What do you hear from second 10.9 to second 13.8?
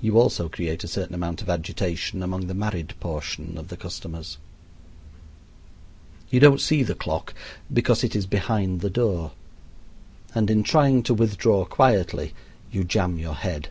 to withdraw quietly you jam your head.